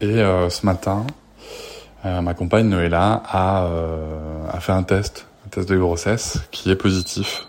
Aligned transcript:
et 0.00 0.20
euh, 0.20 0.50
ce 0.50 0.66
matin, 0.66 1.06
euh, 2.04 2.20
ma 2.20 2.34
compagne 2.34 2.68
Noëlla 2.68 3.22
a, 3.24 3.68
a 4.50 4.60
fait 4.60 4.72
un 4.72 4.82
test, 4.82 5.26
un 5.46 5.48
test 5.48 5.68
de 5.68 5.76
grossesse 5.76 6.40
qui 6.50 6.70
est 6.70 6.76
positif. 6.76 7.46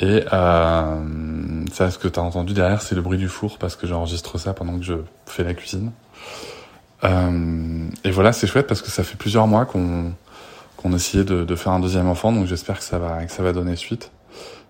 Et 0.00 0.24
ça, 0.28 1.90
ce 1.90 1.96
que 1.96 2.06
tu 2.06 2.20
as 2.20 2.22
entendu 2.22 2.52
derrière, 2.52 2.82
c'est 2.82 2.94
le 2.94 3.00
bruit 3.00 3.16
du 3.16 3.28
four 3.28 3.56
parce 3.56 3.76
que 3.76 3.86
j'enregistre 3.86 4.36
ça 4.36 4.52
pendant 4.52 4.78
que 4.78 4.84
je 4.84 4.94
fais 5.24 5.42
la 5.42 5.54
cuisine. 5.54 5.90
et 7.02 8.10
voilà, 8.10 8.32
c'est 8.32 8.46
chouette 8.46 8.66
parce 8.66 8.82
que 8.82 8.90
ça 8.90 9.04
fait 9.04 9.16
plusieurs 9.16 9.46
mois 9.46 9.64
qu'on 9.64 10.12
qu'on 10.76 10.92
essayait 10.92 11.24
de, 11.24 11.44
de, 11.44 11.56
faire 11.56 11.72
un 11.72 11.80
deuxième 11.80 12.08
enfant, 12.08 12.30
donc 12.30 12.46
j'espère 12.46 12.76
que 12.78 12.84
ça 12.84 12.98
va 12.98 13.24
que 13.24 13.32
ça 13.32 13.42
va 13.42 13.54
donner 13.54 13.76
suite 13.76 14.10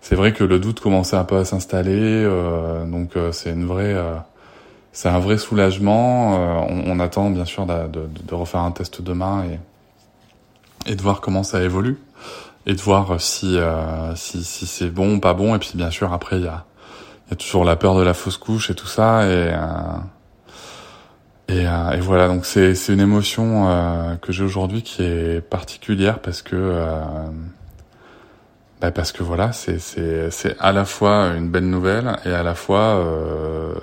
c'est 0.01 0.15
vrai 0.15 0.33
que 0.33 0.43
le 0.43 0.59
doute 0.59 0.79
commençait 0.79 1.15
un 1.15 1.23
peu 1.23 1.37
à 1.37 1.45
s'installer, 1.45 2.23
euh, 2.23 2.85
donc 2.85 3.15
euh, 3.15 3.31
c'est 3.31 3.51
une 3.51 3.65
vraie, 3.65 3.93
euh, 3.93 4.15
c'est 4.91 5.09
un 5.09 5.19
vrai 5.19 5.37
soulagement. 5.37 6.35
On, 6.69 6.91
on, 6.91 6.99
attend 6.99 7.29
bien 7.29 7.45
sûr 7.45 7.65
de, 7.65 7.87
de, 7.87 8.07
de, 8.23 8.35
refaire 8.35 8.61
un 8.61 8.71
test 8.71 9.01
demain 9.01 9.45
et, 9.45 10.91
et 10.91 10.95
de 10.95 11.01
voir 11.01 11.21
comment 11.21 11.43
ça 11.43 11.61
évolue 11.61 11.97
et 12.65 12.73
de 12.73 12.81
voir 12.81 13.21
si 13.21 13.57
si, 14.15 14.43
si 14.43 14.65
c'est 14.65 14.89
bon 14.89 15.15
ou 15.15 15.19
pas 15.19 15.33
bon. 15.33 15.55
Et 15.55 15.59
puis 15.59 15.71
bien 15.75 15.91
sûr 15.91 16.13
après 16.13 16.37
il 16.37 16.45
y 16.45 16.47
a, 16.47 16.65
y 17.29 17.33
a 17.33 17.35
toujours 17.35 17.63
la 17.63 17.75
peur 17.75 17.95
de 17.95 18.01
la 18.01 18.13
fausse 18.13 18.37
couche 18.37 18.69
et 18.69 18.75
tout 18.75 18.87
ça 18.87 19.27
et 19.27 19.53
et, 21.49 21.63
et, 21.63 21.99
voilà, 22.01 22.27
donc 22.27 22.45
c'est 22.45 22.75
c'est 22.75 22.93
une 22.93 22.99
émotion 22.99 23.69
euh, 23.69 24.15
que 24.17 24.33
j'ai 24.33 24.43
aujourd'hui 24.43 24.81
qui 24.81 25.01
est 25.01 25.39
particulière 25.39 26.19
parce 26.19 26.41
que 26.41 26.55
euh, 26.57 26.91
bah 28.79 28.91
parce 28.91 29.11
que 29.11 29.23
voilà, 29.23 29.53
c'est 29.53 29.79
c'est 29.79 30.29
c'est 30.29 30.55
à 30.59 30.71
la 30.71 30.85
fois 30.85 31.33
une 31.35 31.49
belle 31.49 31.67
nouvelle 31.67 32.15
et 32.25 32.31
à 32.31 32.43
la 32.43 32.53
fois 32.53 32.97
euh, 32.99 33.73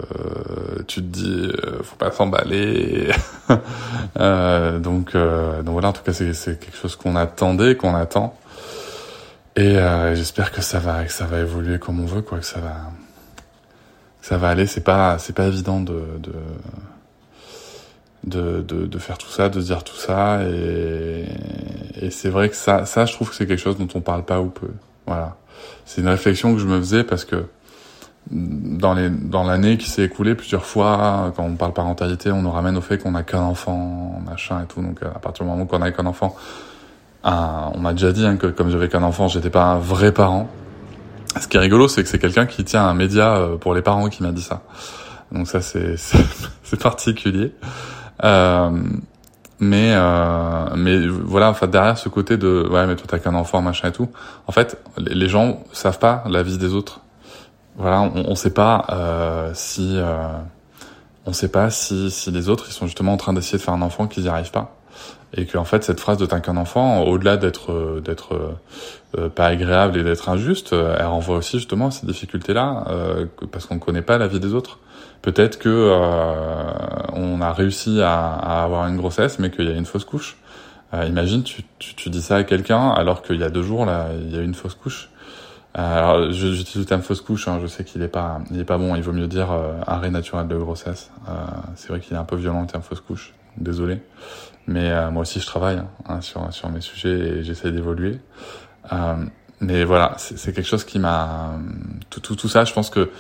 tu 0.86 1.00
te 1.00 1.06
dis 1.06 1.50
euh, 1.64 1.82
faut 1.82 1.96
pas 1.96 2.12
s'emballer. 2.12 3.10
euh, 4.20 4.78
donc 4.78 5.16
euh, 5.16 5.62
donc 5.62 5.72
voilà, 5.72 5.88
en 5.88 5.92
tout 5.92 6.04
cas 6.04 6.12
c'est 6.12 6.32
c'est 6.32 6.60
quelque 6.60 6.76
chose 6.76 6.94
qu'on 6.94 7.16
attendait, 7.16 7.76
qu'on 7.76 7.94
attend. 7.96 8.36
Et 9.56 9.78
euh, 9.78 10.14
j'espère 10.14 10.52
que 10.52 10.62
ça 10.62 10.78
va 10.78 11.04
que 11.04 11.12
ça 11.12 11.26
va 11.26 11.40
évoluer 11.40 11.78
comme 11.80 12.00
on 12.00 12.06
veut 12.06 12.22
quoi, 12.22 12.38
que 12.38 12.46
ça 12.46 12.60
va 12.60 12.76
que 14.20 14.26
ça 14.28 14.38
va 14.38 14.50
aller. 14.50 14.66
C'est 14.66 14.84
pas 14.84 15.18
c'est 15.18 15.34
pas 15.34 15.46
évident 15.46 15.80
de 15.80 16.02
de 16.20 16.32
de, 18.27 18.62
de, 18.62 18.86
de, 18.86 18.98
faire 18.98 19.19
tout 19.19 19.28
ça, 19.28 19.48
de 19.48 19.61
dire 19.61 19.84
tout 19.84 19.97
ça, 19.97 20.42
et, 20.44 21.25
et 22.00 22.11
c'est 22.11 22.30
vrai 22.30 22.48
que 22.48 22.56
ça, 22.56 22.86
ça, 22.86 23.06
je 23.06 23.12
trouve 23.12 23.30
que 23.30 23.34
c'est 23.34 23.47
quelque 23.47 23.61
chose 23.61 23.78
dont 23.78 23.89
on 23.94 24.00
parle 24.00 24.25
pas 24.25 24.41
ou 24.41 24.48
peu. 24.48 24.69
Voilà, 25.06 25.36
c'est 25.84 26.00
une 26.00 26.08
réflexion 26.08 26.55
que 26.55 26.61
je 26.61 26.67
me 26.67 26.78
faisais 26.78 27.05
parce 27.05 27.25
que 27.25 27.45
dans 28.30 28.95
les 28.95 29.11
dans 29.11 29.45
l'année 29.45 29.77
qui 29.77 29.91
s'est 29.91 30.02
écoulée 30.02 30.34
plusieurs 30.34 30.64
fois, 30.64 31.33
quand 31.36 31.45
on 31.45 31.56
parle 31.56 31.72
parentalité, 31.72 32.30
on 32.33 32.42
nous 32.42 32.50
ramène 32.50 32.77
au 32.77 32.80
fait 32.80 32.98
qu'on 32.98 33.14
a 33.14 33.22
qu'un 33.22 33.42
enfant, 33.42 34.20
machin 34.25 34.62
et 34.62 34.67
tout. 34.67 34.80
Donc 34.80 35.02
à 35.02 35.19
partir 35.19 35.45
du 35.45 35.50
moment 35.50 35.67
qu'on 35.67 35.83
a 35.83 35.91
qu'un 35.91 36.06
enfant, 36.06 36.34
on 37.25 37.78
m'a 37.78 37.92
déjà 37.92 38.12
dit 38.12 38.25
hein, 38.25 38.36
que 38.36 38.47
comme 38.47 38.70
j'avais 38.70 38.89
qu'un 38.89 39.02
enfant, 39.02 39.28
j'étais 39.28 39.50
pas 39.50 39.64
un 39.64 39.78
vrai 39.78 40.12
parent. 40.12 40.48
Ce 41.41 41.48
qui 41.48 41.56
est 41.56 41.61
rigolo, 41.61 41.89
c'est 41.89 42.02
que 42.02 42.08
c'est 42.08 42.18
quelqu'un 42.18 42.46
qui 42.46 42.64
tient 42.64 42.86
un 42.86 42.95
média 42.95 43.34
euh, 43.34 43.57
pour 43.57 43.74
les 43.74 43.83
parents 43.83 44.08
qui 44.08 44.23
m'a 44.23 44.30
dit 44.30 44.42
ça. 44.42 44.63
Donc 45.33 45.48
ça, 45.48 45.61
c'est 45.61 45.96
c'est 46.63 46.80
particulier. 46.80 47.52
Euh, 48.23 48.70
mais 49.61 49.92
euh, 49.95 50.67
mais 50.77 51.07
voilà, 51.07 51.51
enfin 51.51 51.67
derrière 51.67 51.97
ce 51.97 52.08
côté 52.08 52.36
de 52.36 52.67
ouais, 52.70 52.86
mais 52.86 52.97
toi 52.97 53.07
t'as 53.08 53.19
qu'un 53.19 53.35
enfant, 53.35 53.63
machin 53.63 53.89
et 53.89 53.92
tout. 53.92 54.08
En 54.47 54.52
fait, 54.52 54.79
les 54.98 55.29
gens 55.29 55.63
savent 55.73 55.98
pas 55.98 56.25
la 56.29 56.42
vie 56.42 56.58
des 56.58 56.75
autres. 56.75 57.01
Voilà, 57.77 58.02
on, 58.02 58.25
on 58.29 58.35
sait 58.35 58.52
pas 58.52 58.86
euh, 58.91 59.51
si 59.55 59.97
euh, 59.97 60.29
on 61.27 61.33
sait 61.33 61.48
pas 61.48 61.70
si 61.70 62.11
si 62.11 62.30
les 62.30 62.48
autres 62.48 62.67
ils 62.69 62.73
sont 62.73 62.86
justement 62.86 63.13
en 63.13 63.17
train 63.17 63.33
d'essayer 63.33 63.58
de 63.58 63.63
faire 63.63 63.75
un 63.75 63.83
enfant 63.83 64.07
qu'ils 64.07 64.25
y 64.25 64.29
arrivent 64.29 64.52
pas 64.52 64.77
et 65.36 65.46
que 65.46 65.58
en 65.58 65.64
fait 65.64 65.83
cette 65.83 65.98
phrase 65.98 66.19
de 66.19 66.27
t'as 66.27 66.41
qu'un 66.41 66.57
enfant, 66.57 67.02
au-delà 67.02 67.36
d'être 67.36 68.01
d'être 68.05 68.57
euh, 69.19 69.29
pas 69.29 69.46
agréable 69.46 69.98
et 69.98 70.05
d'être 70.05 70.29
injuste, 70.29 70.73
elle 70.73 71.07
renvoie 71.07 71.36
aussi 71.36 71.58
justement 71.58 71.89
à 71.89 71.91
ces 71.91 72.07
difficultés 72.07 72.55
là 72.55 72.85
parce 73.51 73.67
qu'on 73.67 73.77
ne 73.77 73.81
connaît 73.81 74.02
pas 74.02 74.19
la 74.19 74.29
vie 74.29 74.41
des 74.41 74.55
autres. 74.55 74.79
Peut-être 75.25 75.58
que 75.58 75.70
euh, 75.70 76.70
on 77.14 77.41
a 77.41 77.52
réussi 77.52 78.01
à, 78.01 78.35
à, 78.35 78.64
avoir 78.64 78.86
une 78.89 78.97
grossesse, 78.97 79.39
mais 79.39 79.51
qu'il 79.51 79.64
y 79.67 79.73
a 79.73 79.75
une 79.75 79.86
fausse 79.86 80.05
couche. 80.05 80.36
Euh, 80.92 81.05
imagine, 81.07 81.42
tu, 81.42 81.63
tu, 81.79 81.95
tu, 81.95 82.11
dis 82.11 82.23
ça 82.23 82.36
à 82.36 82.45
quelqu'un 82.45 82.91
alors 82.91 83.23
qu'il 83.23 83.41
y 83.41 83.45
a 83.45 83.51
deux 83.51 83.63
jours 83.63 83.85
là, 83.86 84.08
il 84.20 84.35
y 84.35 84.39
a 84.39 84.42
une 84.42 84.55
fausse 84.55 84.75
couche. 84.75 85.08
Euh, 85.77 85.98
alors, 85.98 86.30
j'utilise 86.30 86.77
le 86.77 86.85
terme 86.85 87.02
fausse 87.02 87.20
couche. 87.20 87.48
Hein, 87.48 87.58
je 87.61 87.67
sais 87.67 87.85
qu'il 87.85 88.02
est 88.02 88.08
pas, 88.08 88.41
il 88.51 88.61
est 88.61 88.64
pas 88.64 88.79
bon. 88.79 88.95
Il 88.95 89.02
vaut 89.02 89.13
mieux 89.13 89.27
dire 89.27 89.51
euh, 89.51 89.80
arrêt 89.86 90.11
naturel 90.11 90.47
de 90.47 90.57
grossesse. 90.57 91.11
Euh, 91.29 91.33
c'est 91.75 91.89
vrai 91.89 92.01
qu'il 92.01 92.14
est 92.14 92.19
un 92.19 92.25
peu 92.25 92.36
violent 92.36 92.61
le 92.61 92.67
terme 92.67 92.83
fausse 92.83 93.01
couche. 93.01 93.35
Désolé, 93.57 94.02
mais 94.67 94.91
euh, 94.91 95.13
moi 95.13 95.23
aussi 95.23 95.39
je 95.39 95.46
travaille 95.46 95.81
hein, 96.08 96.20
sur 96.20 96.52
sur 96.52 96.69
mes 96.70 96.81
sujets 96.81 97.17
et 97.17 97.45
j'essaie 97.45 97.70
d'évoluer. 97.70 98.19
mais 99.61 99.85
voilà, 99.85 100.14
c'est 100.17 100.52
quelque 100.52 100.67
chose 100.67 100.85
qui 100.85 100.98
m'a 100.98 101.52
tout, 102.11 102.20
tout 102.20 102.35
tout 102.35 102.48
ça. 102.48 102.64
Je 102.64 102.73
pense 102.73 102.91
que 102.91 103.11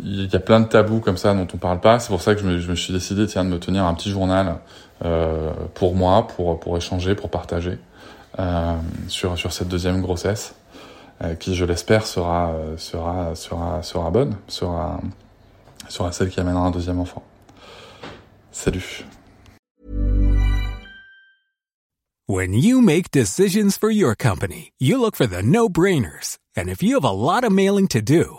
il 0.00 0.32
y 0.32 0.36
a 0.36 0.40
plein 0.40 0.60
de 0.60 0.66
tabous 0.66 1.00
comme 1.00 1.16
ça 1.16 1.34
dont 1.34 1.46
on 1.52 1.56
parle 1.56 1.80
pas. 1.80 1.98
C'est 1.98 2.08
pour 2.08 2.22
ça 2.22 2.34
que 2.34 2.40
je 2.40 2.70
me, 2.70 2.76
suis 2.76 2.92
décidé 2.92 3.26
tiens, 3.26 3.44
de 3.44 3.50
me 3.50 3.58
tenir 3.58 3.84
un 3.84 3.94
petit 3.94 4.10
journal 4.10 4.58
euh, 5.04 5.52
pour 5.74 5.94
moi, 5.94 6.26
pour, 6.26 6.58
pour 6.60 6.76
échanger, 6.76 7.14
pour 7.14 7.30
partager 7.30 7.78
euh, 8.38 8.74
sur, 9.08 9.36
sur 9.38 9.52
cette 9.52 9.68
deuxième 9.68 10.00
grossesse, 10.00 10.54
euh, 11.22 11.34
qui, 11.34 11.54
je 11.54 11.64
l'espère, 11.64 12.06
sera, 12.06 12.54
sera, 12.76 13.34
sera, 13.34 13.82
sera 13.82 14.10
bonne, 14.10 14.36
sera, 14.48 15.00
sera 15.88 16.12
celle 16.12 16.30
qui 16.30 16.40
amènera 16.40 16.66
un 16.66 16.70
deuxième 16.70 17.00
enfant. 17.00 17.22
Salut. 18.52 19.04
When 22.28 22.54
you 22.54 22.80
make 22.80 23.12
decisions 23.12 23.78
for 23.78 23.88
your 23.88 24.16
company, 24.16 24.72
you 24.80 24.98
look 24.98 25.14
for 25.14 25.28
the 25.28 25.42
no-brainers. 25.44 26.38
And 26.56 26.68
if 26.68 26.82
you 26.82 26.94
have 26.94 27.04
a 27.04 27.12
lot 27.12 27.44
of 27.44 27.52
mailing 27.52 27.86
to 27.88 28.02
do, 28.02 28.38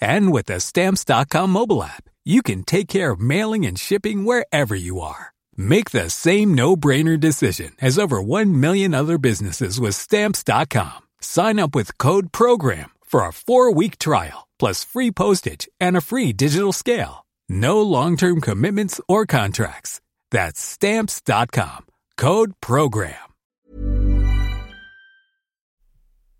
And 0.00 0.32
with 0.32 0.46
the 0.46 0.60
Stamps.com 0.60 1.50
mobile 1.50 1.82
app, 1.82 2.04
you 2.24 2.40
can 2.42 2.62
take 2.62 2.88
care 2.88 3.10
of 3.10 3.20
mailing 3.20 3.66
and 3.66 3.78
shipping 3.78 4.24
wherever 4.24 4.74
you 4.74 5.00
are. 5.00 5.32
Make 5.56 5.90
the 5.90 6.08
same 6.08 6.54
no-brainer 6.54 7.18
decision 7.18 7.72
as 7.80 7.98
over 7.98 8.22
1 8.22 8.60
million 8.60 8.94
other 8.94 9.18
businesses 9.18 9.80
with 9.80 9.96
Stamps.com. 9.96 11.02
Sign 11.20 11.58
up 11.58 11.74
with 11.74 11.98
Code 11.98 12.30
PROGRAM 12.30 12.90
for 13.04 13.26
a 13.26 13.32
four-week 13.32 13.98
trial, 13.98 14.48
plus 14.58 14.84
free 14.84 15.10
postage 15.10 15.68
and 15.80 15.96
a 15.96 16.00
free 16.00 16.32
digital 16.32 16.72
scale. 16.72 17.26
No 17.48 17.82
long-term 17.82 18.40
commitments 18.40 19.00
or 19.08 19.26
contracts. 19.26 20.00
That's 20.30 20.60
Stamps.com. 20.60 21.86
Code 22.16 22.52
PROGRAM. 22.60 23.14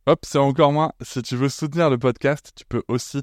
Hop, 0.06 0.26
c'est 0.26 0.38
encore 0.38 0.70
moins. 0.70 0.92
Si 1.02 1.22
tu 1.22 1.34
veux 1.34 1.48
soutenir 1.48 1.88
le 1.88 1.96
podcast, 1.96 2.52
tu 2.54 2.64
peux 2.68 2.82
aussi 2.88 3.22